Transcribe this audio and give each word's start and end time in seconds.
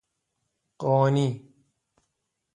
قانی 0.79 1.29